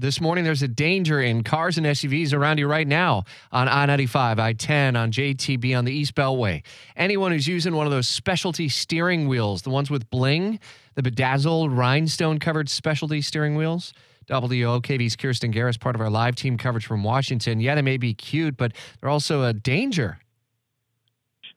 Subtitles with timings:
[0.00, 3.84] This morning, there's a danger in cars and SUVs around you right now on I
[3.86, 6.62] 95, I 10, on JTB, on the East Beltway.
[6.94, 10.60] Anyone who's using one of those specialty steering wheels, the ones with bling,
[10.94, 13.92] the bedazzled rhinestone covered specialty steering wheels,
[14.30, 17.58] WOKV's Kirsten Garriss, part of our live team coverage from Washington.
[17.58, 20.20] Yeah, they may be cute, but they're also a danger.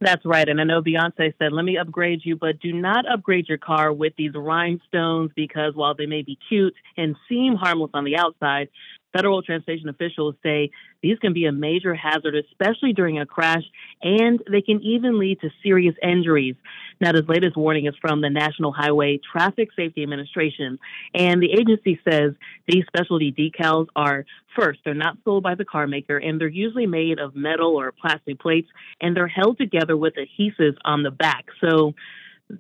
[0.02, 0.50] That's right.
[0.50, 3.94] And I know Beyonce said, let me upgrade you, but do not upgrade your car
[3.94, 8.70] with these rhinestones because while they may be cute and seem harmless on the outside,
[9.14, 13.64] Federal transportation officials say these can be a major hazard, especially during a crash,
[14.02, 16.56] and they can even lead to serious injuries.
[17.00, 20.80] Now, this latest warning is from the National Highway Traffic Safety Administration,
[21.14, 22.34] and the agency says
[22.68, 26.88] these specialty decals are first, they're not sold by the car maker, and they're usually
[26.88, 28.70] made of metal or plastic plates,
[29.02, 31.46] and they're held together with adhesives on the back.
[31.60, 31.94] So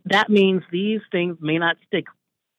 [0.05, 2.05] that means these things may not stick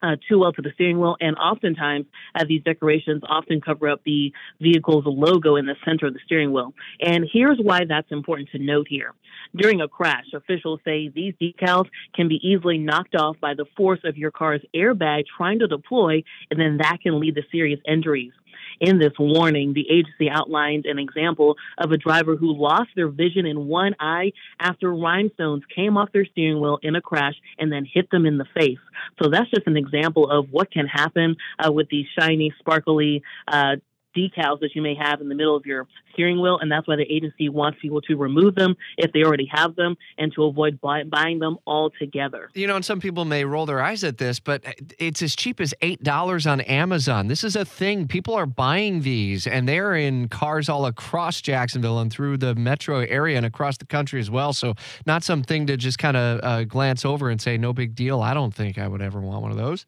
[0.03, 4.01] uh, too well to the steering wheel, and oftentimes uh, these decorations often cover up
[4.05, 6.75] the vehicle's logo in the center of the steering wheel.
[7.01, 9.13] And here's why that's important to note here.
[9.55, 14.01] During a crash, officials say these decals can be easily knocked off by the force
[14.05, 18.33] of your car's airbag trying to deploy, and then that can lead to serious injuries.
[18.81, 23.47] In this warning, the agency outlined an example of a driver who lost their vision
[23.47, 27.85] in one eye after rhinestones came off their steering wheel in a crash and then
[27.85, 28.79] hit them in the face.
[29.23, 33.77] So that's just an example of what can happen uh, with these shiny, sparkly uh,
[34.17, 36.97] decals that you may have in the middle of your steering wheel, and that's why
[36.97, 40.81] the agency wants people to remove them if they already have them and to avoid
[40.81, 42.51] buy- buying them altogether.
[42.55, 44.63] You know, and some people may roll their eyes at this, but
[44.99, 47.29] it's as cheap as $8 on Amazon.
[47.29, 48.07] This is a thing.
[48.09, 53.01] People are buying these, and they're in cars all across Jacksonville and through the metro
[53.01, 54.53] area and across the country as well.
[54.53, 54.75] So,
[55.07, 58.21] not something to just kind of uh, glance over and say, no big deal.
[58.21, 59.87] I don't think I would ever want one of those.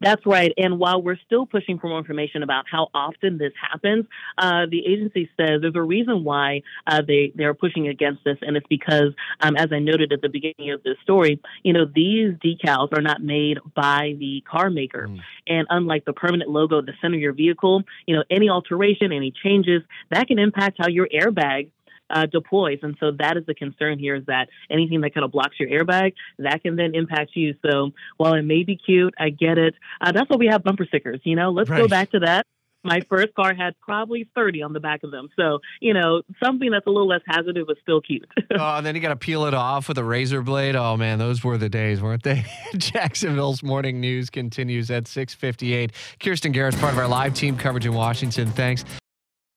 [0.00, 0.52] That's right.
[0.56, 4.06] And while we're still pushing for more information about how often this happens,
[4.38, 8.56] uh, the agency says there's a reason why uh, they they're pushing against this, and
[8.56, 12.32] it's because, um, as I noted at the beginning of this story, you know these
[12.34, 15.20] decals are not made by the car maker, mm.
[15.46, 19.12] and unlike the permanent logo at the center of your vehicle, you know any alteration,
[19.12, 21.70] any changes that can impact how your airbag
[22.10, 22.78] uh, deploys.
[22.82, 25.68] And so that is the concern here is that anything that kind of blocks your
[25.68, 27.54] airbag, that can then impact you.
[27.64, 29.74] So while it may be cute, I get it.
[30.00, 31.20] Uh, that's why we have bumper stickers.
[31.24, 31.80] You know, let's right.
[31.80, 32.46] go back to that
[32.86, 35.28] my first car had probably 30 on the back of them.
[35.36, 38.30] So, you know, something that's a little less hazardous but still cute.
[38.58, 40.76] oh, and then you got to peel it off with a razor blade.
[40.76, 42.44] Oh man, those were the days, weren't they?
[42.76, 45.90] Jacksonville's morning news continues at 6:58.
[46.20, 48.50] Kirsten Garriss part of our live team coverage in Washington.
[48.52, 48.84] Thanks.